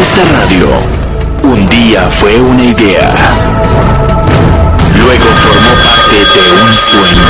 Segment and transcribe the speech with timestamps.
[0.00, 0.68] Esta radio
[1.44, 3.12] un día fue una idea.
[4.98, 7.28] Luego formó parte de un sueño.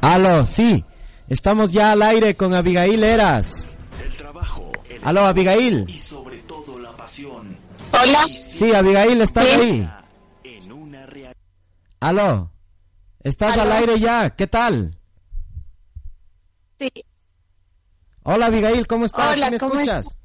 [0.00, 0.84] Aló, sí.
[1.28, 3.66] Estamos ya al aire con Abigail Eras.
[5.02, 5.84] Aló, Abigail.
[5.88, 7.56] Y sobre todo la pasión.
[7.92, 8.26] Hola.
[8.34, 9.50] Sí, Abigail, ¿estás Sí.
[9.60, 9.90] ahí?
[12.00, 12.50] Aló.
[13.22, 14.30] ¿Estás al aire ya?
[14.30, 14.96] ¿Qué tal?
[16.78, 16.90] Sí.
[18.22, 19.36] Hola, Abigail, ¿cómo estás?
[19.36, 20.18] Hola, ¿Sí me ¿cómo escuchas?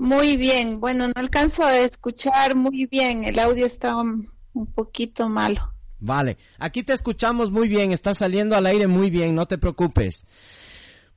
[0.00, 0.80] Muy bien.
[0.80, 3.22] Bueno, no alcanzo a escuchar muy bien.
[3.22, 4.30] El audio está un,
[4.74, 5.74] poquito malo.
[5.98, 10.24] Vale, aquí te escuchamos muy bien, estás saliendo al aire muy bien, no te preocupes.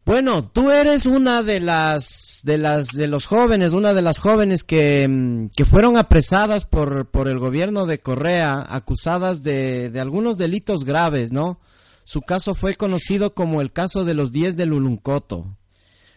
[0.04, 4.64] Bueno, tú eres una de las de las de los jóvenes, una de las jóvenes
[4.64, 10.38] que, mm, que fueron apresadas por por el gobierno de Correa, acusadas de de algunos
[10.38, 11.62] delitos graves, ¿no?
[12.04, 15.56] Su caso fue conocido como el caso de los 10 de Luluncoto.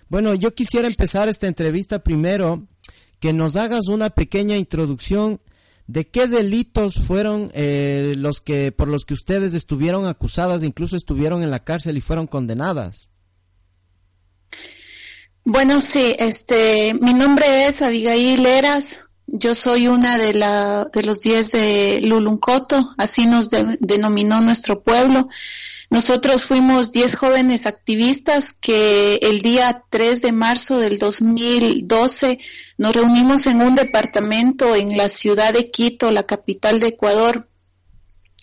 [0.09, 2.67] Bueno, yo quisiera empezar esta entrevista primero
[3.20, 5.41] que nos hagas una pequeña introducción
[5.89, 11.42] de qué delitos fueron eh, los que por los que ustedes estuvieron acusadas, incluso estuvieron
[11.42, 13.11] en la cárcel y fueron condenadas.
[15.44, 19.09] Bueno, sí, este, mi nombre es Abigail Eras.
[19.28, 24.83] Yo soy una de la de los 10 de Luluncoto, así nos de- denominó nuestro
[24.83, 25.28] pueblo.
[25.91, 32.39] Nosotros fuimos 10 jóvenes activistas que el día 3 de marzo del 2012
[32.77, 37.48] nos reunimos en un departamento en la ciudad de Quito, la capital de Ecuador,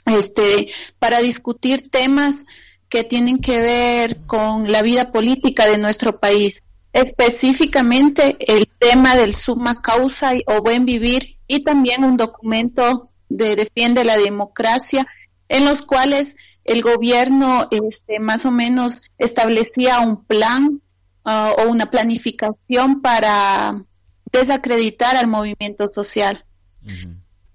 [0.05, 0.67] este,
[0.99, 2.45] para discutir temas
[2.89, 6.63] que tienen que ver con la vida política de nuestro país.
[6.93, 14.03] Específicamente el tema del suma causa o buen vivir y también un documento de defiende
[14.03, 15.05] la democracia
[15.49, 20.81] en los cuales el gobierno este, más o menos establecía un plan
[21.25, 23.83] ah, o una planificación para
[24.31, 26.43] desacreditar al movimiento social.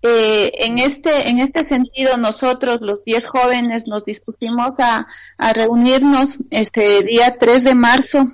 [0.03, 6.27] Eh, en este en este sentido nosotros los 10 jóvenes nos dispusimos a, a reunirnos
[6.51, 8.25] este día 3 de marzo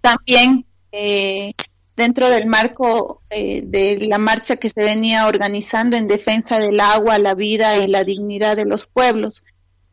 [0.00, 1.52] también eh,
[1.96, 7.18] dentro del marco eh, de la marcha que se venía organizando en defensa del agua,
[7.18, 9.42] la vida y la dignidad de los pueblos.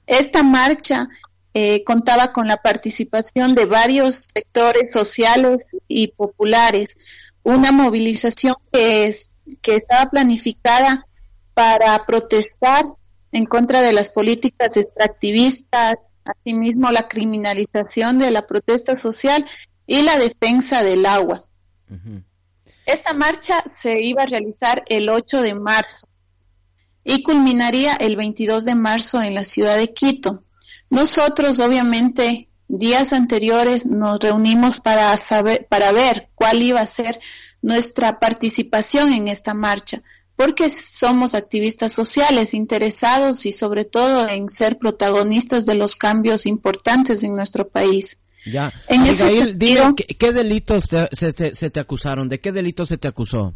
[0.10, 1.08] Esta marcha
[1.54, 7.08] eh, contaba con la participación de varios sectores sociales y populares,
[7.44, 9.32] una movilización que, es-
[9.62, 11.06] que estaba planificada
[11.54, 12.86] para protestar
[13.32, 19.46] en contra de las políticas extractivistas, asimismo la criminalización de la protesta social
[19.86, 21.46] y la defensa del agua.
[22.86, 26.08] Esta marcha se iba a realizar el 8 de marzo
[27.10, 30.44] y culminaría el 22 de marzo en la ciudad de Quito.
[30.90, 37.20] Nosotros, obviamente, días anteriores nos reunimos para saber, para ver cuál iba a ser
[37.62, 40.02] nuestra participación en esta marcha,
[40.36, 47.24] porque somos activistas sociales interesados y sobre todo en ser protagonistas de los cambios importantes
[47.24, 48.20] en nuestro país.
[48.46, 48.72] Ya.
[48.88, 49.04] En
[49.58, 52.30] dime, ¿qué, qué delitos te- se, te- se te acusaron?
[52.30, 53.54] ¿De qué delitos se te acusó?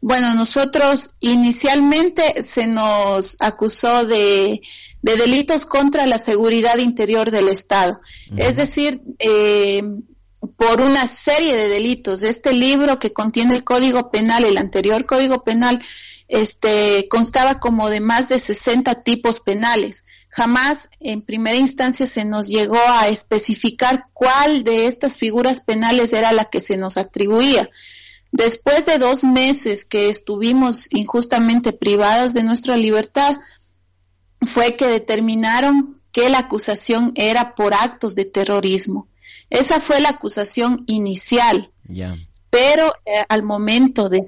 [0.00, 4.60] Bueno, nosotros inicialmente se nos acusó de,
[5.02, 8.00] de delitos contra la seguridad interior del Estado.
[8.36, 9.82] Es decir, eh,
[10.56, 12.22] por una serie de delitos.
[12.22, 15.82] Este libro que contiene el Código Penal, el anterior Código Penal,
[16.28, 20.04] este, constaba como de más de 60 tipos penales.
[20.28, 26.32] Jamás en primera instancia se nos llegó a especificar cuál de estas figuras penales era
[26.32, 27.68] la que se nos atribuía.
[28.32, 33.36] Después de dos meses que estuvimos injustamente privadas de nuestra libertad,
[34.40, 39.08] fue que determinaron que la acusación era por actos de terrorismo.
[39.48, 41.72] Esa fue la acusación inicial,
[42.50, 44.24] pero eh, al momento de,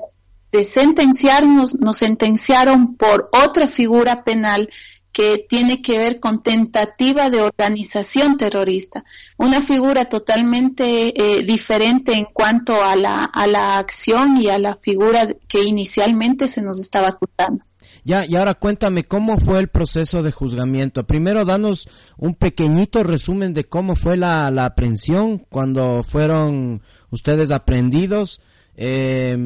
[0.51, 4.69] de sentenciarnos, nos sentenciaron por otra figura penal
[5.13, 9.05] que tiene que ver con tentativa de organización terrorista,
[9.37, 14.75] una figura totalmente eh, diferente en cuanto a la, a la acción y a la
[14.77, 17.65] figura que inicialmente se nos estaba acusando.
[18.05, 21.07] Ya, y ahora cuéntame cómo fue el proceso de juzgamiento.
[21.07, 28.41] Primero, danos un pequeñito resumen de cómo fue la, la aprehensión cuando fueron ustedes aprendidos.
[28.75, 29.37] eh,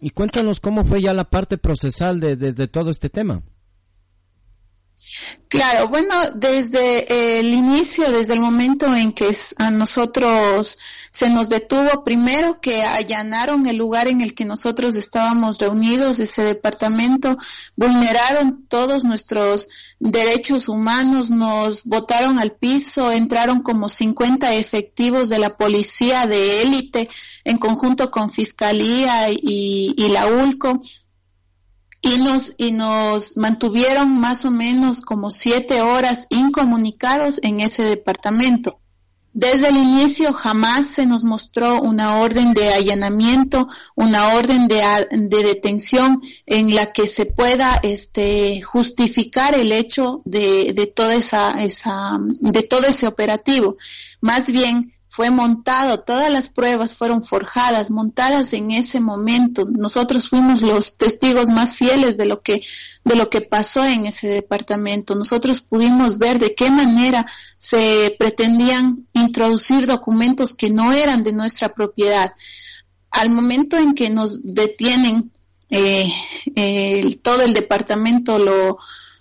[0.00, 3.42] y cuéntanos cómo fue ya la parte procesal de, de- de todo este tema.
[5.48, 10.76] Claro, bueno, desde el inicio, desde el momento en que a nosotros
[11.10, 16.42] se nos detuvo, primero que allanaron el lugar en el que nosotros estábamos reunidos, ese
[16.42, 17.38] departamento,
[17.76, 25.56] vulneraron todos nuestros derechos humanos, nos botaron al piso, entraron como 50 efectivos de la
[25.56, 27.08] policía de élite
[27.44, 30.78] en conjunto con Fiscalía y, y la ULCO
[32.00, 38.78] y nos, y nos mantuvieron más o menos como siete horas incomunicados en ese departamento.
[39.34, 45.42] Desde el inicio jamás se nos mostró una orden de allanamiento, una orden de, de,
[45.44, 52.18] detención en la que se pueda este, justificar el hecho de, de toda esa, esa,
[52.40, 53.76] de todo ese operativo.
[54.20, 59.66] Más bien, fue montado, todas las pruebas fueron forjadas, montadas en ese momento.
[59.68, 62.62] Nosotros fuimos los testigos más fieles de lo que
[63.04, 65.16] de lo que pasó en ese departamento.
[65.16, 67.26] Nosotros pudimos ver de qué manera
[67.56, 72.32] se pretendían introducir documentos que no eran de nuestra propiedad.
[73.10, 75.32] Al momento en que nos detienen,
[75.68, 76.12] eh,
[77.22, 78.78] todo el departamento lo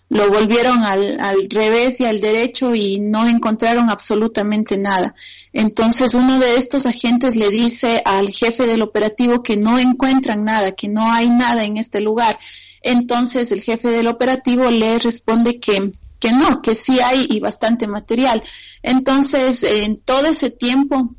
[0.09, 5.13] lo volvieron al, al, revés y al derecho y no encontraron absolutamente nada.
[5.51, 10.71] Entonces uno de estos agentes le dice al jefe del operativo que no encuentran nada,
[10.71, 12.39] que no hay nada en este lugar.
[12.81, 17.85] Entonces el jefe del operativo le responde que, que no, que sí hay y bastante
[17.87, 18.41] material.
[18.83, 21.15] Entonces en todo ese tiempo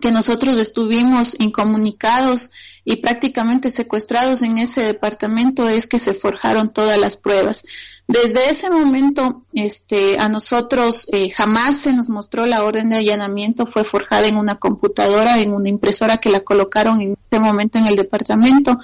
[0.00, 2.50] que nosotros estuvimos incomunicados,
[2.84, 7.62] y prácticamente secuestrados en ese departamento es que se forjaron todas las pruebas.
[8.08, 13.66] Desde ese momento, este, a nosotros eh, jamás se nos mostró la orden de allanamiento,
[13.66, 17.86] fue forjada en una computadora, en una impresora que la colocaron en ese momento en
[17.86, 18.78] el departamento,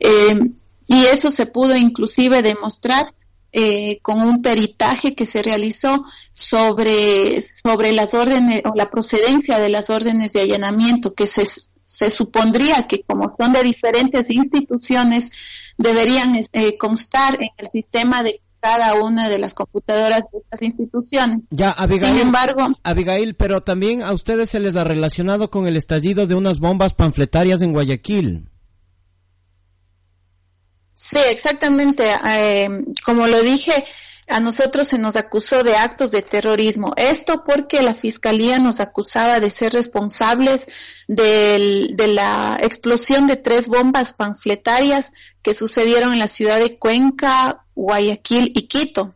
[0.00, 0.40] eh,
[0.86, 3.12] y eso se pudo inclusive demostrar
[3.56, 9.68] eh, con un peritaje que se realizó sobre, sobre las órdenes o la procedencia de
[9.68, 11.44] las órdenes de allanamiento que se
[11.84, 15.30] se supondría que como son de diferentes instituciones,
[15.78, 21.42] deberían eh, constar en el sistema de cada una de las computadoras de estas instituciones.
[21.50, 25.76] Ya, Abigail, Sin embargo, Abigail, pero también a ustedes se les ha relacionado con el
[25.76, 28.48] estallido de unas bombas panfletarias en Guayaquil.
[30.94, 32.04] Sí, exactamente.
[32.26, 32.68] Eh,
[33.04, 33.84] como lo dije,
[34.28, 36.92] a nosotros se nos acusó de actos de terrorismo.
[36.96, 40.68] Esto porque la Fiscalía nos acusaba de ser responsables
[41.08, 45.12] de la explosión de tres bombas panfletarias
[45.42, 49.14] que sucedieron en la ciudad de Cuenca, Guayaquil y Quito.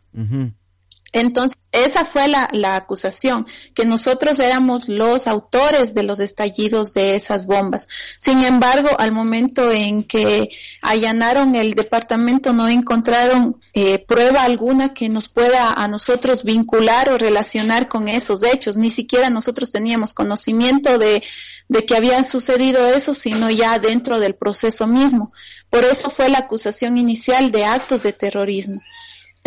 [1.12, 7.14] Entonces, esa fue la, la, acusación, que nosotros éramos los autores de los estallidos de
[7.16, 7.88] esas bombas.
[8.18, 10.50] Sin embargo, al momento en que
[10.82, 17.18] allanaron el departamento no encontraron eh, prueba alguna que nos pueda a nosotros vincular o
[17.18, 18.76] relacionar con esos hechos.
[18.76, 21.22] Ni siquiera nosotros teníamos conocimiento de,
[21.68, 25.32] de que había sucedido eso, sino ya dentro del proceso mismo.
[25.70, 28.80] Por eso fue la acusación inicial de actos de terrorismo.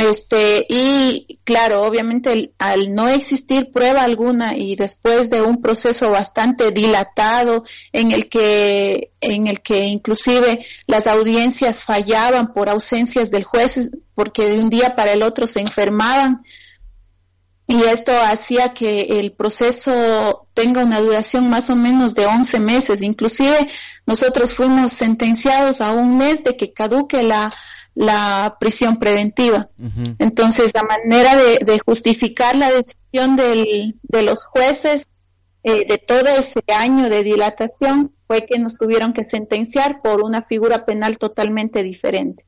[0.01, 6.71] Este, y claro, obviamente al no existir prueba alguna y después de un proceso bastante
[6.71, 13.91] dilatado en el que, en el que inclusive las audiencias fallaban por ausencias del juez
[14.15, 16.41] porque de un día para el otro se enfermaban,
[17.67, 23.01] y esto hacía que el proceso tenga una duración más o menos de 11 meses.
[23.01, 23.65] Inclusive
[24.05, 27.49] nosotros fuimos sentenciados a un mes de que caduque la,
[27.93, 29.69] la prisión preventiva.
[30.19, 35.07] Entonces, la manera de, justificar la decisión del, de los jueces
[35.63, 40.43] eh, de todo ese año de dilatación fue que nos tuvieron que sentenciar por una
[40.43, 42.45] figura penal totalmente diferente.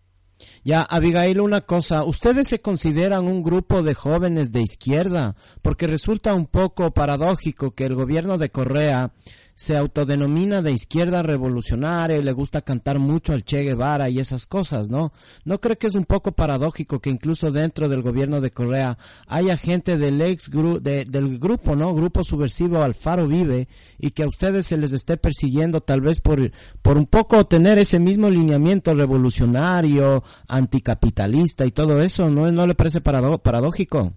[0.63, 5.35] Ya, Abigail, una cosa, ¿ustedes se consideran un grupo de jóvenes de izquierda?
[5.61, 9.11] Porque resulta un poco paradójico que el gobierno de Correa
[9.55, 14.45] se autodenomina de izquierda revolucionaria y le gusta cantar mucho al Che Guevara y esas
[14.45, 15.13] cosas, ¿no?
[15.45, 19.57] ¿No cree que es un poco paradójico que incluso dentro del gobierno de Correa haya
[19.57, 21.93] gente del ex del grupo, ¿no?
[21.93, 23.67] Grupo subversivo Alfaro Vive
[23.99, 27.77] y que a ustedes se les esté persiguiendo tal vez por, por un poco tener
[27.77, 34.13] ese mismo lineamiento revolucionario, anticapitalista y todo eso, ¿no, ¿No le parece paradójico?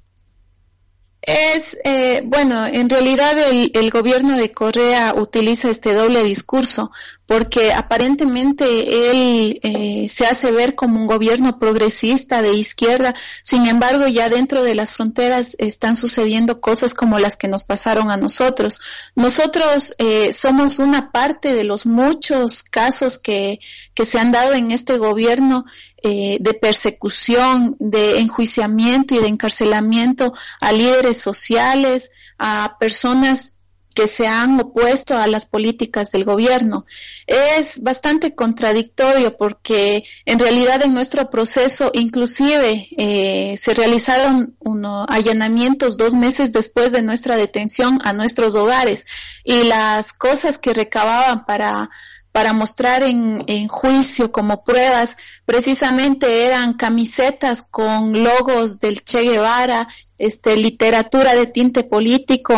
[1.27, 6.93] Es, eh, bueno, en realidad el, el, gobierno de Corea utiliza este doble discurso
[7.27, 14.07] porque aparentemente él eh, se hace ver como un gobierno progresista de izquierda, sin embargo
[14.07, 18.81] ya dentro de las fronteras están sucediendo cosas como las que nos pasaron a nosotros.
[19.17, 23.59] Nosotros eh, somos una parte de los muchos casos que,
[23.95, 25.65] que se han dado en este gobierno
[26.09, 33.57] eh, de persecución, de enjuiciamiento y de encarcelamiento a líderes sociales, a personas
[33.97, 36.85] que se han opuesto a las políticas del gobierno.
[37.27, 45.97] Es bastante contradictorio porque en realidad en nuestro proceso inclusive eh, se realizaron unos allanamientos
[45.97, 49.07] dos meses después de nuestra detención a nuestros hogares
[49.43, 51.91] y las cosas que recababan para
[52.37, 55.17] para mostrar en, juicio como pruebas,
[55.47, 59.89] precisamente eran camisetas con logos del Che Guevara,
[60.19, 62.55] este, literatura de tinte político,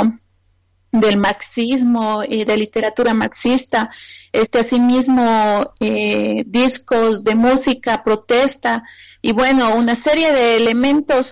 [0.91, 3.89] del marxismo y de literatura marxista,
[4.33, 8.83] este asimismo eh, discos de música, protesta
[9.23, 11.23] y bueno, una serie de elementos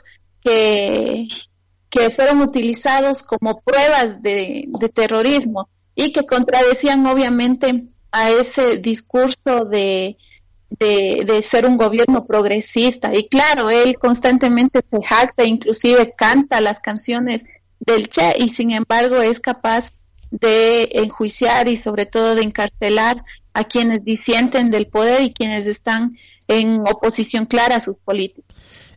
[0.41, 1.27] que,
[1.91, 10.17] que fueron utilizados como pruebas de terrorismo y que contradecían obviamente a ese discurso de,
[10.71, 13.15] de, de, ser un gobierno progresista.
[13.15, 17.43] Y claro, él constantemente se jacta, inclusive canta las canciones
[17.79, 19.93] del Che y sin embargo es capaz
[20.31, 26.17] de enjuiciar y sobre todo de encarcelar a quienes disienten del poder y quienes están
[26.49, 28.57] en oposición clara a sus políticas.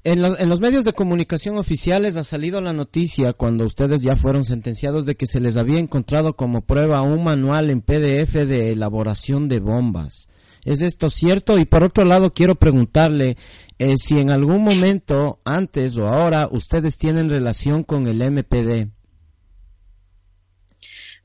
[0.10, 4.44] En en los medios de comunicación oficiales ha salido la noticia cuando ustedes ya fueron
[4.44, 9.48] sentenciados de que se les había encontrado como prueba un manual en PDF de elaboración
[9.48, 10.28] de bombas.
[10.66, 11.60] ¿Es esto cierto?
[11.60, 13.38] Y por otro lado, quiero preguntarle
[13.78, 18.90] eh, si en algún momento, antes o ahora, ustedes tienen relación con el MPD.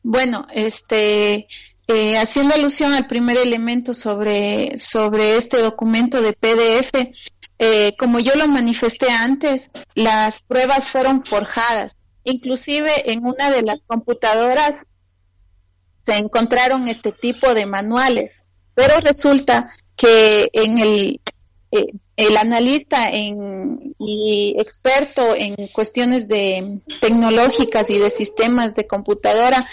[0.03, 1.47] Bueno, este,
[1.87, 6.93] eh, haciendo alusión al primer elemento sobre, sobre este documento de PDF,
[7.59, 9.63] eh, como yo lo manifesté antes,
[9.95, 11.93] las pruebas fueron forjadas.
[12.25, 14.73] Inclusive en una de las computadoras
[16.07, 18.31] se encontraron este tipo de manuales
[18.75, 21.21] pero resulta que en el,
[21.71, 29.65] eh, el analista en, y experto en cuestiones de tecnológicas y de sistemas de computadora,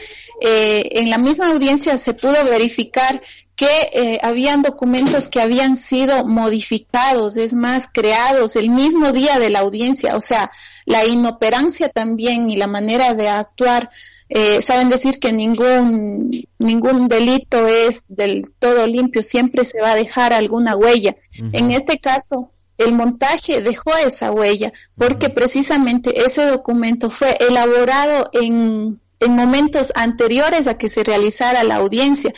[0.42, 3.22] eh, en la misma audiencia se pudo verificar
[3.56, 9.50] que eh, habían documentos que habían sido modificados, es más, creados el mismo día de
[9.50, 10.52] la audiencia, o sea,
[10.86, 13.90] la inoperancia también y la manera de actuar
[14.34, 19.96] eh, saben decir que ningún, ningún delito es del todo limpio, siempre se va a
[19.96, 21.18] dejar alguna huella.
[21.52, 29.02] En este caso, el montaje dejó esa huella porque precisamente ese documento fue elaborado en,
[29.20, 32.34] en momentos anteriores a que se realizara la audiencia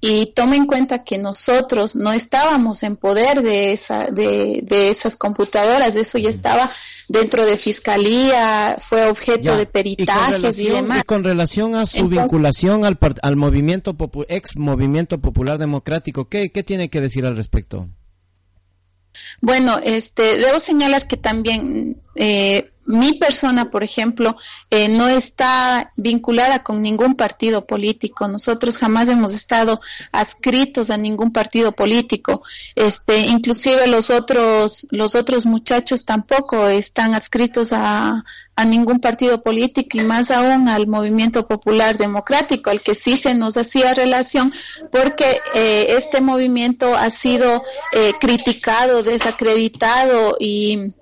[0.00, 5.16] y tome en cuenta que nosotros no estábamos en poder de esa de, de esas
[5.16, 6.70] computadoras eso ya estaba
[7.08, 12.84] dentro de fiscalía fue objeto de peritajes y, demás y con relación a su vinculación
[12.84, 13.96] al al movimiento
[14.28, 17.88] ex movimiento popular democrático qué qué tiene que decir al respecto
[19.40, 24.34] bueno, este, debo señalar que también eh, mi persona, por ejemplo,
[24.70, 28.26] eh, no está vinculada con ningún partido político.
[28.28, 29.78] Nosotros jamás hemos estado
[30.10, 32.42] adscritos a ningún partido político.
[32.74, 38.24] Este, inclusive los otros, los otros muchachos tampoco están adscritos a,
[38.66, 43.56] ningún partido político y más aún al movimiento popular democrático, al que sí se nos
[43.56, 44.52] hacía relación
[44.90, 50.92] porque eh, este movimiento ha sido eh, criticado, desacreditado y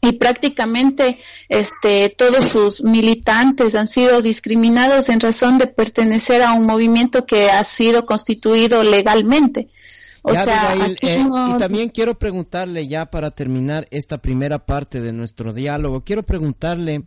[0.00, 6.66] y prácticamente este todos sus militantes han sido discriminados en razón de pertenecer a un
[6.66, 9.68] movimiento que ha sido constituido legalmente.
[10.22, 15.52] O sea, eh, y también quiero preguntarle ya para terminar esta primera parte de nuestro
[15.52, 17.04] diálogo, quiero preguntarle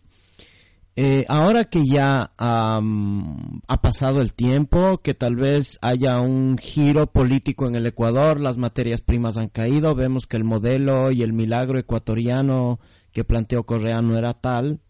[0.95, 7.67] eh, ahora que ya ha pasado el tiempo, que tal vez haya un giro político
[7.67, 11.79] en el Ecuador, las materias primas han caído, vemos que el modelo y el milagro
[11.79, 12.79] ecuatoriano
[13.13, 14.81] que planteó Correa no era tal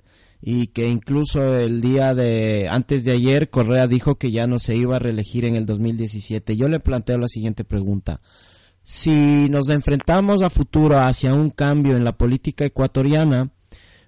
[0.41, 4.75] y que incluso el día de antes de ayer Correa dijo que ya no se
[4.75, 6.55] iba a reelegir en el 2017.
[6.55, 8.21] Yo le planteo la siguiente pregunta.
[8.83, 13.51] Si nos enfrentamos a futuro hacia un cambio en la política ecuatoriana,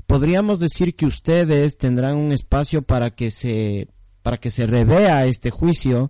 [0.07, 3.87] podríamos decir que ustedes tendrán un espacio para que se
[4.21, 6.09] para que se revea este juicio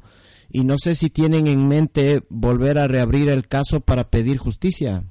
[0.49, 5.03] y no sé si tienen en mente volver a reabrir el caso para pedir justicia.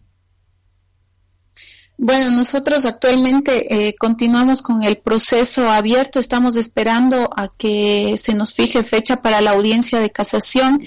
[1.99, 8.55] Bueno, nosotros actualmente eh, continuamos con el proceso abierto, estamos esperando a que se nos
[8.55, 10.83] fije fecha para la audiencia de casación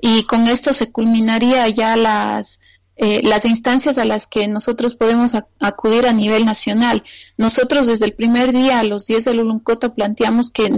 [0.00, 2.60] y con esto se culminaría ya las
[2.98, 7.04] eh, las instancias a las que nosotros podemos acudir a nivel nacional.
[7.36, 10.68] Nosotros desde el primer día, a los 10 del Uluncoto, planteamos que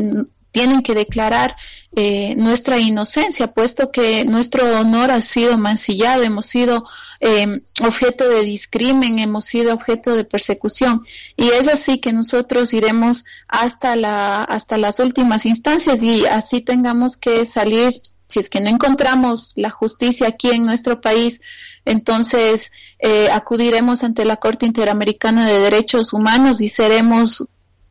[0.50, 1.56] tienen que declarar
[1.96, 6.84] eh, nuestra inocencia, puesto que nuestro honor ha sido mancillado, hemos sido
[7.20, 11.04] eh, objeto de discrimen, hemos sido objeto de persecución.
[11.36, 17.16] Y es así que nosotros iremos hasta, la, hasta las últimas instancias y así tengamos
[17.16, 21.40] que salir, si es que no encontramos la justicia aquí en nuestro país,
[21.84, 27.46] entonces eh, acudiremos ante la Corte Interamericana de Derechos Humanos y seremos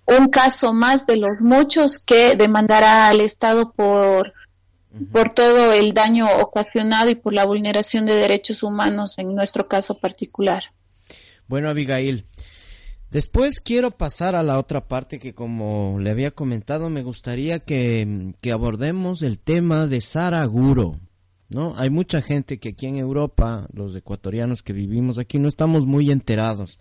[0.05, 4.33] un caso más de los muchos que demandará al Estado por,
[5.11, 9.95] por todo el daño ocasionado y por la vulneración de derechos humanos en nuestro caso
[9.95, 10.63] particular.
[11.47, 12.25] Bueno, Abigail,
[13.11, 18.33] después quiero pasar a la otra parte que como le había comentado, me gustaría que,
[18.41, 20.99] que abordemos el tema de Saraguro.
[21.49, 21.73] ¿No?
[21.77, 26.11] Hay mucha gente que aquí en Europa, los ecuatorianos que vivimos aquí, no estamos muy
[26.11, 26.79] enterados.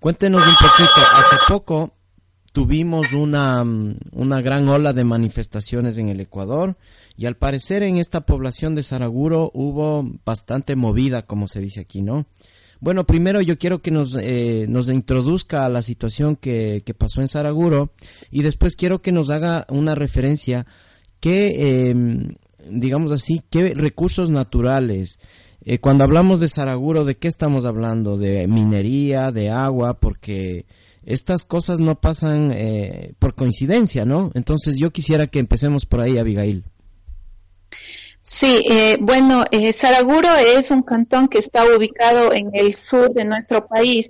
[0.00, 1.00] Cuéntenos un poquito.
[1.14, 1.92] Hace poco
[2.52, 6.78] tuvimos una, mm, una gran ola de manifestaciones en el Ecuador
[7.14, 12.00] y al parecer en esta población de Saraguro hubo bastante movida, como se dice aquí,
[12.00, 12.26] ¿no?
[12.80, 17.20] Bueno, primero yo quiero que nos, eh, nos introduzca a la situación que, que, pasó
[17.20, 17.92] en Saraguro
[18.30, 20.66] y después quiero que nos haga una referencia
[21.20, 22.36] que, em,
[22.70, 25.18] digamos así, qué recursos naturales,
[25.68, 28.16] eh, cuando hablamos de Saraguro, ¿de qué estamos hablando?
[28.16, 29.94] ¿De minería, de agua?
[29.94, 30.64] Porque
[31.04, 34.30] estas cosas no pasan eh, por coincidencia, ¿no?
[34.34, 36.64] Entonces yo quisiera que empecemos por ahí, Abigail.
[38.20, 43.24] Sí, eh, bueno, eh, Saraguro es un cantón que está ubicado en el sur de
[43.24, 44.06] nuestro país.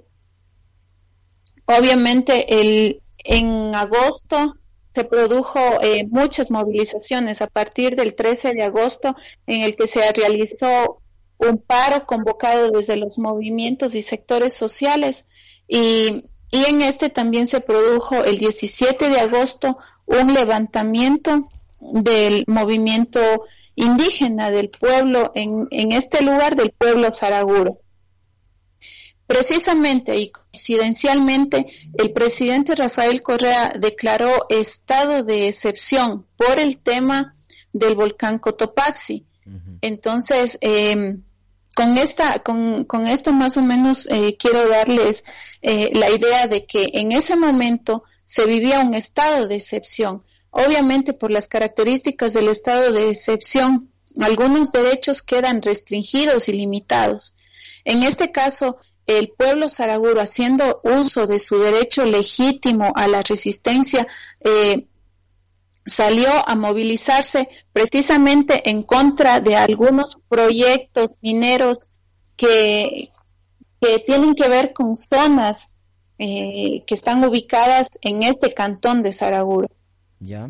[1.66, 4.54] Obviamente, el, en agosto
[4.96, 9.14] se produjo eh, muchas movilizaciones a partir del 13 de agosto
[9.46, 11.02] en el que se realizó
[11.38, 15.28] un paro convocado desde los movimientos y sectores sociales
[15.68, 21.48] y y en este también se produjo el 17 de agosto un levantamiento
[21.80, 23.20] del movimiento
[23.74, 27.78] indígena del pueblo en, en este lugar del pueblo Saraguro.
[29.26, 31.66] Precisamente y coincidencialmente,
[31.98, 37.34] el presidente Rafael Correa declaró estado de excepción por el tema
[37.72, 39.26] del volcán Cotopaxi.
[39.80, 41.16] Entonces, eh,
[41.76, 45.24] con esta, con, con esto más o menos eh, quiero darles
[45.60, 50.24] eh, la idea de que en ese momento se vivía un estado de excepción.
[50.50, 53.92] Obviamente por las características del estado de excepción,
[54.22, 57.34] algunos derechos quedan restringidos y limitados.
[57.84, 64.06] En este caso, el pueblo saraguro, haciendo uso de su derecho legítimo a la resistencia,
[64.40, 64.86] eh,
[65.84, 71.78] salió a movilizarse precisamente en contra de algunos proyectos mineros
[72.36, 73.10] que,
[73.80, 75.56] que tienen que ver con zonas
[76.18, 79.68] eh, que están ubicadas en este cantón de Saraguro.
[80.18, 80.46] Ya.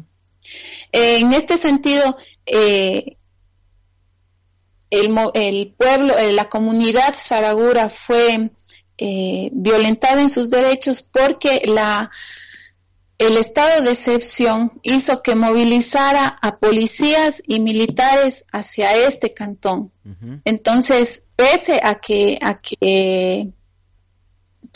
[0.92, 2.16] en este sentido,
[2.46, 3.16] eh,
[4.90, 8.50] el, el, pueblo, eh, la comunidad Saragura fue
[9.52, 12.10] violentada en sus derechos porque la
[13.18, 19.90] el estado de excepción hizo que movilizara a policías y militares hacia este cantón.
[20.44, 23.52] Entonces, pese a que, a que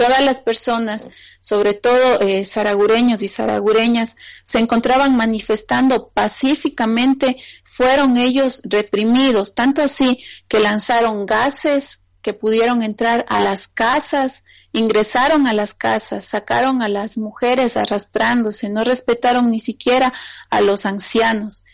[0.00, 1.08] todas las personas,
[1.40, 10.18] sobre todo eh, zaragureños y zaragureñas, se encontraban manifestando pacíficamente, fueron ellos reprimidos, tanto así
[10.48, 16.88] que lanzaron gases que pudieron entrar a las casas, ingresaron a las casas, sacaron a
[16.88, 20.14] las mujeres arrastrándose, no respetaron ni siquiera
[20.48, 21.64] a los ancianos.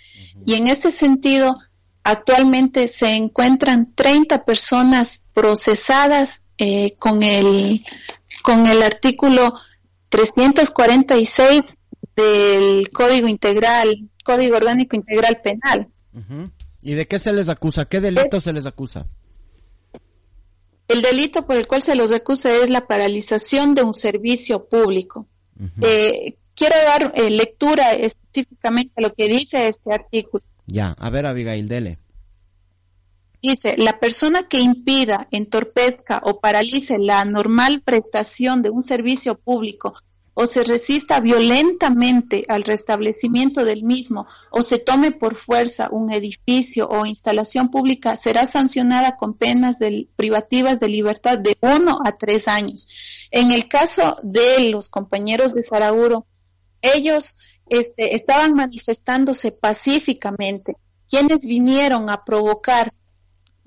[0.45, 1.61] Y en este sentido,
[2.03, 7.85] actualmente se encuentran 30 personas procesadas eh, con, el,
[8.47, 9.55] con el artículo
[10.09, 11.63] 346
[12.15, 15.89] del Código Integral, Código Orgánico Integral Penal.
[16.81, 17.87] ¿Y de qué se les acusa?
[17.87, 19.09] ¿Qué delito se les acusa?
[20.87, 25.27] El delito por el cual se los acusa es la paralización de un servicio público.
[25.81, 30.45] eh, quiero dar eh, lectura específicamente a lo que dice este artículo.
[30.67, 31.99] Ya, a ver Abigail, dele.
[33.49, 39.95] Dice, la persona que impida, entorpezca o paralice la normal prestación de un servicio público
[40.35, 46.89] o se resista violentamente al restablecimiento del mismo o se tome por fuerza un edificio
[46.89, 49.79] o instalación pública, será sancionada con penas
[50.17, 53.29] privativas de libertad de uno a tres años.
[53.31, 56.27] En el caso de los compañeros de Saraguro,
[56.83, 57.37] ellos
[57.69, 60.77] este, estaban manifestándose pacíficamente.
[61.09, 62.93] Quienes vinieron a provocar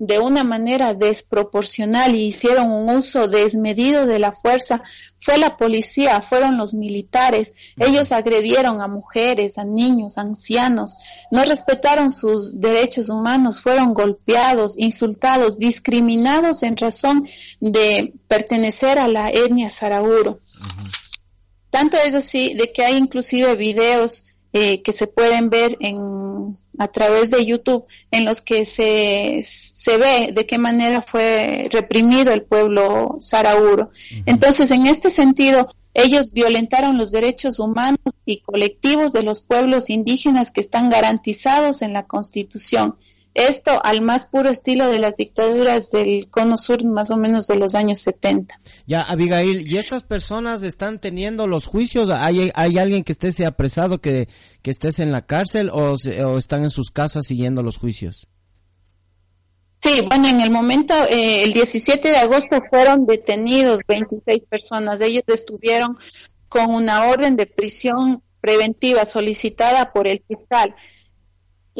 [0.00, 4.82] de una manera desproporcional y hicieron un uso desmedido de la fuerza
[5.18, 7.52] fue la policía, fueron los militares.
[7.76, 10.96] Ellos agredieron a mujeres, a niños, ancianos,
[11.30, 17.28] no respetaron sus derechos humanos, fueron golpeados, insultados, discriminados en razón
[17.60, 20.40] de pertenecer a la etnia sarauro.
[21.68, 26.88] Tanto es así de que hay inclusive videos eh, que se pueden ver en, a
[26.88, 32.42] través de YouTube en los que se, se ve de qué manera fue reprimido el
[32.42, 33.90] pueblo sarauro.
[34.26, 40.50] Entonces, en este sentido, ellos violentaron los derechos humanos y colectivos de los pueblos indígenas
[40.50, 42.96] que están garantizados en la Constitución.
[43.34, 47.56] Esto al más puro estilo de las dictaduras del Cono Sur, más o menos de
[47.56, 48.58] los años 70.
[48.86, 52.10] Ya, Abigail, ¿y estas personas están teniendo los juicios?
[52.10, 54.28] ¿Hay, hay alguien que esté apresado, que,
[54.62, 58.26] que estés en la cárcel o, o, están en sus casas siguiendo los juicios?
[59.84, 65.00] Sí, bueno, en el momento, eh, el 17 de agosto fueron detenidos 26 personas.
[65.00, 65.96] Ellos estuvieron
[66.48, 70.74] con una orden de prisión preventiva solicitada por el fiscal.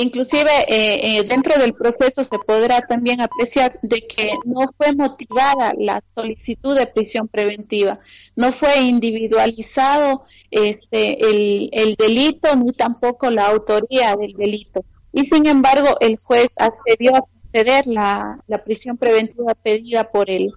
[0.02, 5.74] Inclusive eh, eh, dentro del proceso se podrá también apreciar de que no fue motivada
[5.78, 7.98] la solicitud de prisión preventiva,
[8.34, 14.86] no fue individualizado este, el, el delito ni tampoco la autoría del delito.
[15.12, 20.50] Y sin embargo el juez accedió a conceder la, la prisión preventiva pedida por el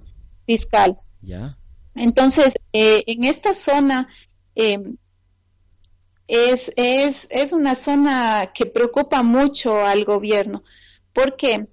[0.45, 0.97] fiscal.
[1.19, 1.57] Ya.
[1.95, 4.07] Entonces, eh, en esta zona
[4.55, 4.79] eh,
[6.27, 10.63] es, es, es una zona que preocupa mucho al gobierno.
[11.11, 11.67] ¿Por qué?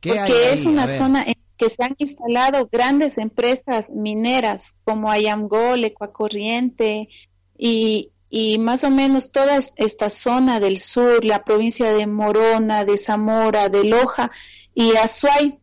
[0.00, 7.08] Porque es una zona en que se han instalado grandes empresas mineras como Ayamgol, Ecuacorriente
[7.56, 12.98] y, y más o menos toda esta zona del sur, la provincia de Morona, de
[12.98, 14.30] Zamora, de Loja
[14.74, 15.58] y Azuay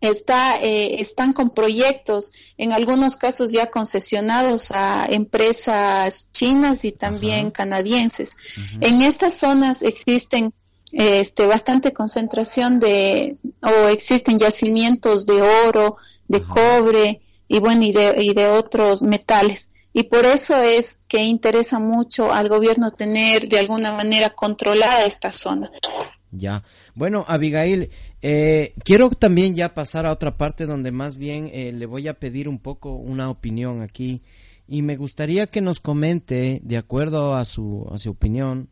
[0.00, 7.50] está, eh, están con proyectos, en algunos casos ya concesionados a empresas chinas y también
[7.50, 8.36] canadienses.
[8.80, 10.52] En estas zonas existen
[10.92, 15.96] este, bastante concentración de, o existen yacimientos de oro,
[16.28, 19.70] de cobre y bueno, y de, y de otros metales.
[19.92, 25.32] Y por eso es que interesa mucho al gobierno tener de alguna manera controlada esta
[25.32, 25.70] zona.
[26.32, 26.62] Ya.
[26.94, 27.90] Bueno, Abigail,
[28.22, 32.18] eh, quiero también ya pasar a otra parte donde más bien eh, le voy a
[32.18, 34.22] pedir un poco una opinión aquí
[34.68, 38.70] y me gustaría que nos comente, de acuerdo a su, a su opinión,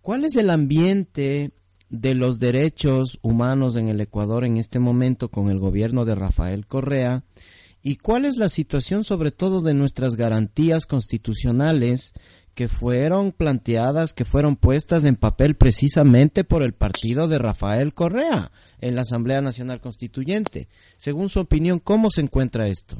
[0.00, 1.52] cuál es el ambiente
[1.88, 6.66] de los derechos humanos en el Ecuador en este momento con el gobierno de Rafael
[6.66, 7.24] Correa
[7.82, 12.12] y cuál es la situación sobre todo de nuestras garantías constitucionales
[12.58, 18.50] que fueron planteadas, que fueron puestas en papel precisamente por el partido de Rafael Correa
[18.80, 20.66] en la Asamblea Nacional Constituyente.
[20.96, 22.96] Según su opinión, ¿cómo se encuentra esto?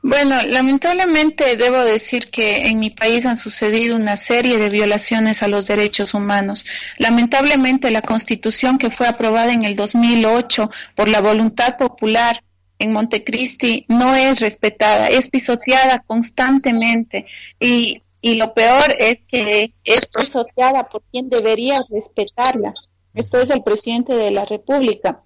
[0.00, 5.48] Bueno, lamentablemente debo decir que en mi país han sucedido una serie de violaciones a
[5.48, 6.66] los derechos humanos.
[6.98, 12.44] Lamentablemente la constitución que fue aprobada en el 2008 por la voluntad popular
[12.78, 17.26] en Montecristi no es respetada, es pisoteada constantemente
[17.58, 22.74] y, y lo peor es que es pisoteada por quien debería respetarla.
[23.14, 25.22] Esto es el presidente de la República.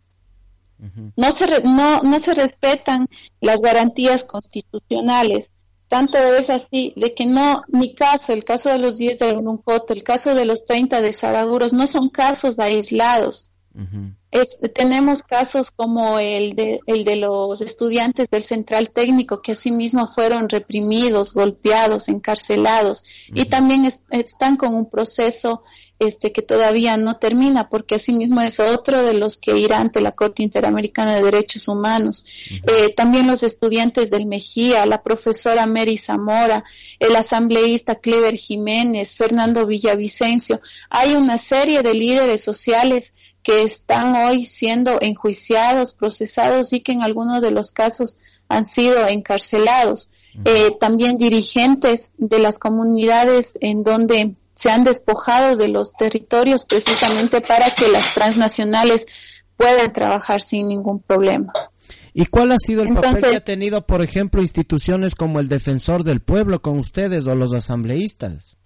[1.16, 3.06] No se, no, no se respetan
[3.40, 5.46] las garantías constitucionales.
[5.88, 9.92] Tanto es así de que no, mi caso, el caso de los 10 de Ununcoto,
[9.92, 13.49] el caso de los 30 de Saraguros, no son casos aislados
[14.74, 20.48] tenemos casos como el de, el de los estudiantes del Central Técnico que asimismo fueron
[20.48, 23.04] reprimidos, golpeados, encarcelados
[23.34, 25.62] y también están con un proceso
[26.00, 30.12] este que todavía no termina porque asimismo es otro de los que irá ante la
[30.12, 32.24] Corte Interamericana de Derechos Humanos.
[32.50, 36.64] Eh, también los estudiantes del Mejía, la profesora Mary Zamora,
[36.98, 40.60] el asambleísta Clever Jiménez, Fernando Villavicencio.
[40.88, 47.02] Hay una serie de líderes sociales que están hoy siendo enjuiciados, procesados y que en
[47.02, 50.10] algunos de los casos han sido encarcelados.
[50.44, 57.40] Eh, también dirigentes de las comunidades en donde se han despojado de los territorios precisamente
[57.40, 59.06] para que las transnacionales
[59.56, 61.52] puedan trabajar sin ningún problema.
[62.12, 66.04] ¿Y cuál ha sido el papel que ha tenido, por ejemplo, instituciones como el Defensor
[66.04, 68.56] del Pueblo con ustedes o los asambleístas?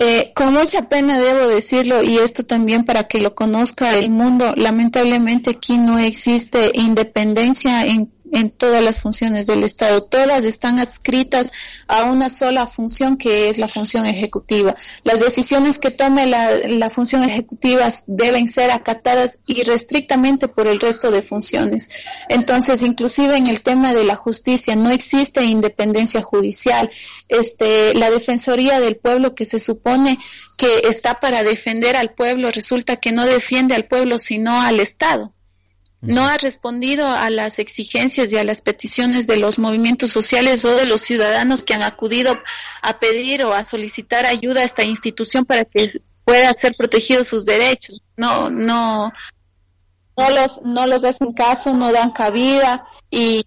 [0.00, 4.54] Eh, con mucha pena debo decirlo, y esto también para que lo conozca el mundo,
[4.56, 10.02] lamentablemente aquí no existe independencia en, en todas las funciones del Estado.
[10.02, 11.52] Todas están adscritas
[11.86, 14.74] a una sola función que es la función ejecutiva.
[15.04, 21.10] Las decisiones que tome la, la función ejecutiva deben ser acatadas irrestrictamente por el resto
[21.10, 21.88] de funciones.
[22.28, 26.90] Entonces, inclusive en el tema de la justicia no existe independencia judicial.
[27.28, 30.18] Este, la Defensoría del Pueblo que se supone
[30.56, 35.32] que está para defender al pueblo resulta que no defiende al pueblo sino al Estado
[36.00, 40.76] no ha respondido a las exigencias y a las peticiones de los movimientos sociales o
[40.76, 42.38] de los ciudadanos que han acudido
[42.82, 47.44] a pedir o a solicitar ayuda a esta institución para que pueda ser protegidos sus
[47.44, 48.00] derechos.
[48.16, 49.12] No, no,
[50.16, 53.44] no los, no los hacen caso, no dan cabida y,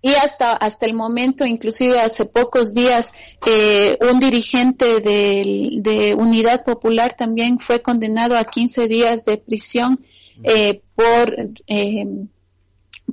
[0.00, 3.12] y hasta, hasta el momento, inclusive hace pocos días,
[3.46, 9.98] eh, un dirigente de, de Unidad Popular también fue condenado a 15 días de prisión
[10.42, 12.06] eh, por, eh,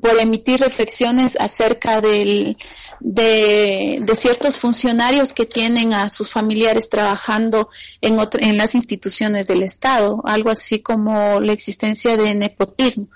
[0.02, 2.58] por emitir reflexiones acerca del,
[3.00, 7.70] de, ciertos funcionarios que tienen a sus familiares trabajando
[8.02, 13.08] en, en las instituciones del Estado, algo así como la existencia de nepotismo.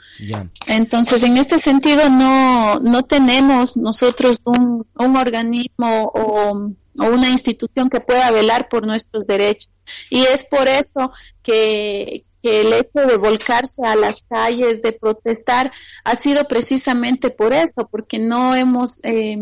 [0.67, 7.89] Entonces, en este sentido, no, no tenemos nosotros un, un organismo o, o una institución
[7.89, 9.69] que pueda velar por nuestros derechos.
[10.09, 11.11] Y es por eso
[11.43, 15.71] que, que el hecho de volcarse a las calles, de protestar,
[16.03, 19.37] ha sido precisamente por eso, porque no hemos, eh,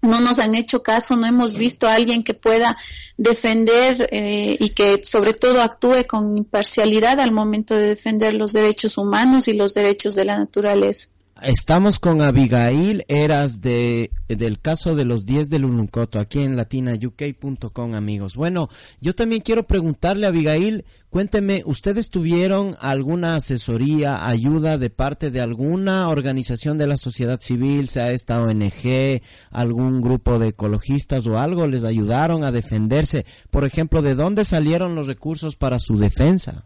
[0.00, 2.74] no nos han hecho caso, no hemos visto a alguien que pueda
[3.18, 8.96] defender eh, y que sobre todo actúe con imparcialidad al momento de defender los derechos
[8.96, 11.10] humanos y los derechos de la naturaleza.
[11.42, 17.94] Estamos con Abigail Eras de, del caso de los 10 del Ununcoto aquí en latinauk.com
[17.94, 18.34] amigos.
[18.34, 18.68] Bueno,
[19.00, 25.40] yo también quiero preguntarle a Abigail, cuénteme, ¿ustedes tuvieron alguna asesoría, ayuda de parte de
[25.40, 31.68] alguna organización de la sociedad civil, sea esta ONG, algún grupo de ecologistas o algo,
[31.68, 33.24] les ayudaron a defenderse?
[33.50, 36.64] Por ejemplo, ¿de dónde salieron los recursos para su defensa?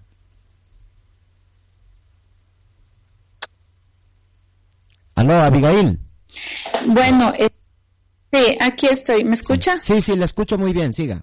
[5.23, 6.01] Aló, Abigail.
[6.87, 7.49] Bueno, eh,
[8.33, 9.23] sí, aquí estoy.
[9.23, 9.81] ¿Me escucha?
[9.81, 10.93] Sí, sí, la escucho muy bien.
[10.93, 11.23] Siga.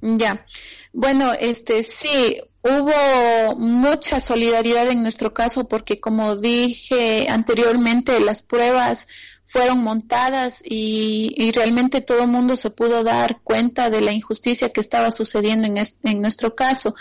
[0.00, 0.46] Ya.
[0.94, 9.08] Bueno, este sí, hubo mucha solidaridad en nuestro caso porque como dije anteriormente, las pruebas
[9.44, 14.72] fueron montadas y, y realmente todo el mundo se pudo dar cuenta de la injusticia
[14.72, 16.94] que estaba sucediendo en, en nuestro caso.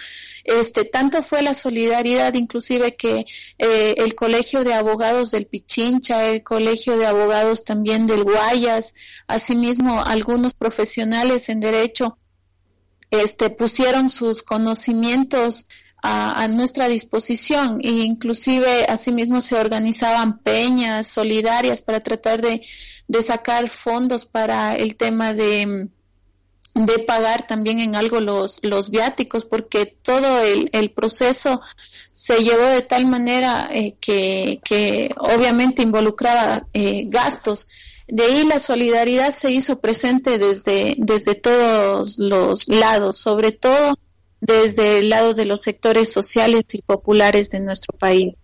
[0.46, 3.26] Este, tanto fue la solidaridad inclusive que
[3.58, 8.94] eh, el Colegio de Abogados del Pichincha, el Colegio de Abogados también del Guayas,
[9.26, 12.20] asimismo algunos profesionales en derecho,
[13.10, 15.66] este, pusieron sus conocimientos
[16.04, 17.80] a, nuestra disposición.
[17.82, 22.62] E inclusive asimismo se organizaban peñas solidarias para tratar de,
[23.08, 25.90] de sacar fondos para el tema de
[26.76, 31.62] de pagar también en algo los, los viáticos, porque todo el, el proceso
[32.12, 37.68] se llevó de tal manera eh, que, que, obviamente involucraba eh, gastos.
[38.10, 43.98] De ahí la solidaridad se hizo presente desde, desde todos los lados, sobre todo
[44.42, 48.36] desde el lado de los sectores sociales y populares de nuestro país.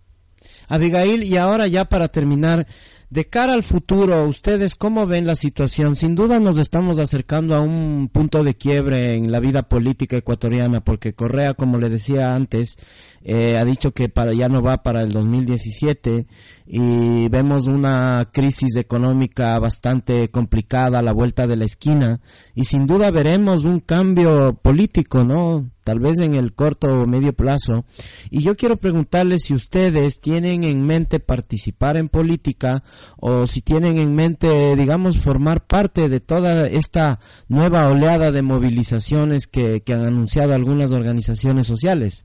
[0.68, 2.66] Abigail, y ahora ya para terminar,
[3.12, 5.96] de cara al futuro, ¿ustedes cómo ven la situación?
[5.96, 10.82] Sin duda nos estamos acercando a un punto de quiebre en la vida política ecuatoriana,
[10.82, 12.78] porque Correa, como le decía antes,
[13.24, 16.26] eh, ha dicho que para ya no va para el 2017
[16.66, 22.18] y vemos una crisis económica bastante complicada a la vuelta de la esquina
[22.54, 25.70] y sin duda veremos un cambio político, ¿no?
[25.84, 27.84] Tal vez en el corto o medio plazo.
[28.30, 32.84] Y yo quiero preguntarles si ustedes tienen en mente participar en política
[33.18, 39.46] o si tienen en mente, digamos, formar parte de toda esta nueva oleada de movilizaciones
[39.48, 42.24] que, que han anunciado algunas organizaciones sociales.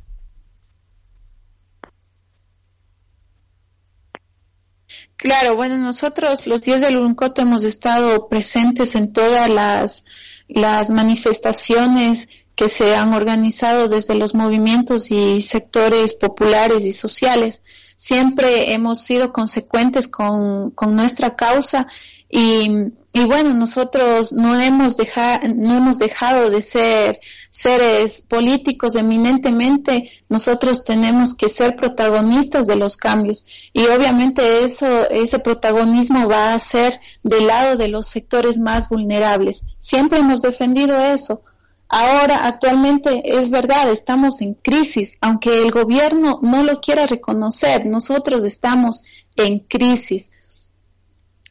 [5.18, 10.06] Claro, bueno, nosotros los días del Uncoto hemos estado presentes en todas las,
[10.48, 17.64] las manifestaciones que se han organizado desde los movimientos y sectores populares y sociales.
[17.96, 21.88] Siempre hemos sido consecuentes con, con nuestra causa
[22.30, 22.70] y,
[23.14, 30.84] y bueno, nosotros no hemos, dejado no hemos dejado de ser seres políticos eminentemente, nosotros
[30.84, 37.00] tenemos que ser protagonistas de los cambios y obviamente eso, ese protagonismo va a ser
[37.24, 39.66] del lado de los sectores más vulnerables.
[39.80, 41.42] Siempre hemos defendido eso.
[41.90, 48.44] Ahora, actualmente, es verdad, estamos en crisis, aunque el gobierno no lo quiera reconocer, nosotros
[48.44, 49.04] estamos
[49.38, 50.32] en crisis.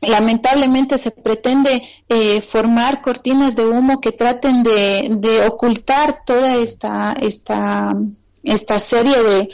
[0.06, 7.96] Lamentablemente se pretende eh, formar cortinas de humo que traten de, ocultar toda esta, esta,
[8.42, 9.48] esta serie de,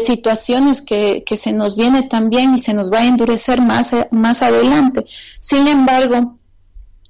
[0.00, 4.42] situaciones que, que, se nos viene también y se nos va a endurecer más, más
[4.42, 5.04] adelante.
[5.40, 6.38] Sin embargo,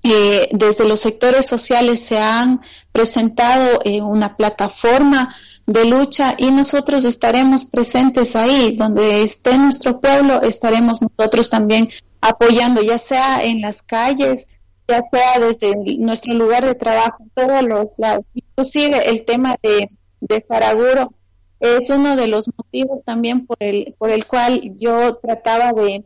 [0.04, 2.60] eh, desde los sectores sociales se han
[2.92, 5.34] presentado eh, una plataforma
[5.66, 11.90] de lucha y nosotros estaremos presentes ahí, donde esté nuestro pueblo, estaremos nosotros también
[12.20, 14.44] apoyando, ya sea en las calles,
[14.86, 18.24] ya sea desde nuestro lugar de trabajo, todos los lados.
[18.34, 21.12] Inclusive el tema de, de Faraguro
[21.60, 26.04] es uno de los motivos también por el, por el cual yo trataba de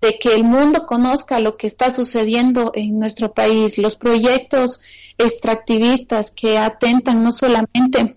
[0.00, 4.80] de que el mundo conozca lo que está sucediendo en nuestro país, los proyectos
[5.18, 8.16] extractivistas que atentan no solamente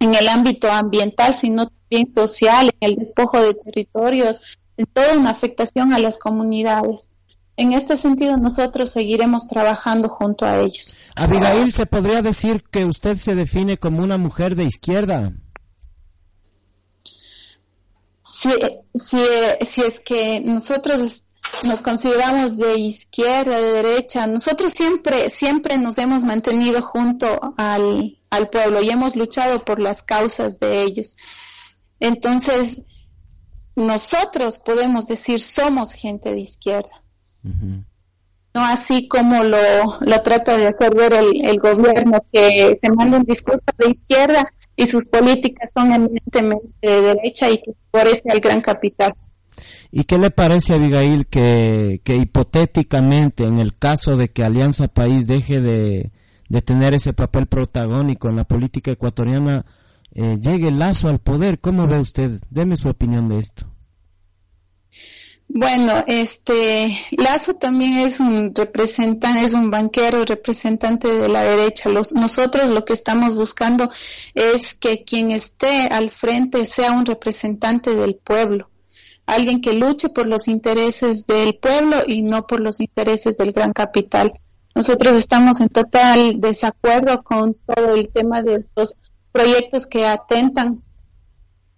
[0.00, 4.36] en el ámbito ambiental, sino también social, en el despojo de territorios,
[4.86, 7.00] toda una afectación a las comunidades.
[7.56, 10.94] En este sentido, nosotros seguiremos trabajando junto a ellos.
[11.16, 15.32] Abigail, ¿se podría decir que usted se define como una mujer de izquierda?
[18.38, 18.50] si,
[18.94, 19.18] si,
[19.62, 21.24] si es que nosotros
[21.64, 28.48] nos consideramos de izquierda, de derecha, nosotros siempre, siempre nos hemos mantenido junto al, al
[28.48, 31.16] pueblo y hemos luchado por las causas de ellos.
[31.98, 32.84] Entonces,
[33.78, 37.02] nosotros podemos decir somos gente de izquierda.
[38.54, 39.58] No así como lo,
[40.00, 44.52] lo trata de hacer ver el, el gobierno, que se manda un discurso de izquierda
[44.76, 49.14] y sus políticas son eminentemente de derecha y que favorece al gran capital.
[49.90, 55.26] ¿Y qué le parece, Abigail, que, que hipotéticamente, en el caso de que Alianza País
[55.26, 56.12] deje de,
[56.48, 59.64] de tener ese papel protagónico en la política ecuatoriana,
[60.12, 61.60] eh, llegue Lazo al poder?
[61.60, 62.40] ¿Cómo ve usted?
[62.50, 63.66] Deme su opinión de esto.
[65.50, 71.88] Bueno, este Lazo también es un representante, es un banquero representante de la derecha.
[71.88, 73.90] Los, nosotros lo que estamos buscando
[74.34, 78.68] es que quien esté al frente sea un representante del pueblo,
[79.24, 83.72] alguien que luche por los intereses del pueblo y no por los intereses del gran
[83.72, 84.32] capital.
[84.74, 88.92] Nosotros estamos en total desacuerdo con todo el tema de estos
[89.32, 90.82] proyectos que atentan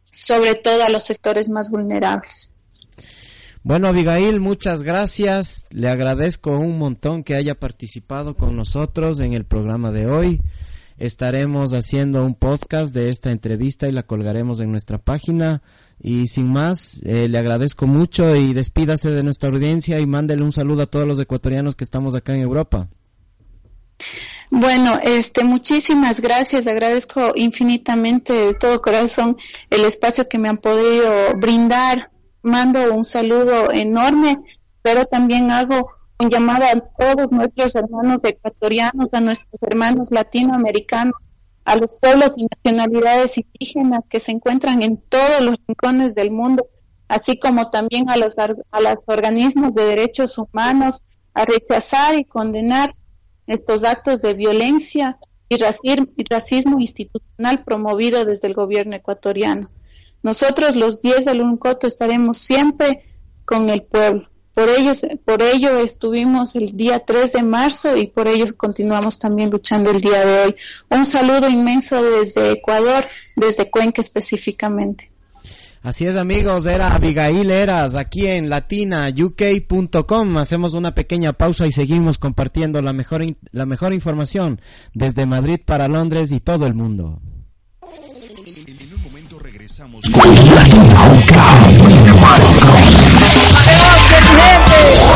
[0.03, 2.53] sobre todo a los sectores más vulnerables.
[3.63, 5.67] Bueno, Abigail, muchas gracias.
[5.69, 10.41] Le agradezco un montón que haya participado con nosotros en el programa de hoy.
[10.97, 15.61] Estaremos haciendo un podcast de esta entrevista y la colgaremos en nuestra página.
[16.03, 20.53] Y sin más, eh, le agradezco mucho y despídase de nuestra audiencia y mándele un
[20.53, 22.89] saludo a todos los ecuatorianos que estamos acá en Europa.
[24.51, 26.67] Bueno, este, muchísimas gracias.
[26.67, 29.37] Agradezco infinitamente de todo corazón
[29.69, 32.10] el espacio que me han podido brindar
[32.43, 34.39] mando un saludo enorme,
[34.83, 41.15] pero también hago un llamado a todos nuestros hermanos ecuatorianos, a nuestros hermanos latinoamericanos,
[41.65, 46.67] a los pueblos y nacionalidades indígenas que se encuentran en todos los rincones del mundo,
[47.09, 51.01] así como también a los, a los organismos de derechos humanos,
[51.33, 52.95] a rechazar y condenar
[53.47, 59.69] estos actos de violencia y racismo institucional promovido desde el gobierno ecuatoriano.
[60.23, 63.03] Nosotros los 10 del Uncoto estaremos siempre
[63.45, 64.29] con el pueblo.
[64.55, 64.93] Por ello,
[65.25, 70.01] por ello estuvimos el día 3 de marzo y por ello continuamos también luchando el
[70.01, 70.57] día de hoy.
[70.91, 73.05] Un saludo inmenso desde Ecuador,
[73.37, 75.13] desde Cuenca específicamente.
[75.83, 80.37] Así es amigos, era Abigail Eras aquí en latinauk.com.
[80.37, 84.61] Hacemos una pequeña pausa y seguimos compartiendo la mejor, la mejor información
[84.93, 87.23] desde Madrid para Londres y todo el mundo.
[90.09, 90.25] Latina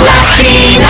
[0.05, 0.84] Latina